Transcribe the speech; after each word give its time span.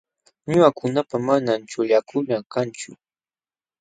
Ñuqakunapa 0.49 1.15
manam 1.27 1.59
chuqllakuna 1.69 2.35
kanchu. 2.53 2.91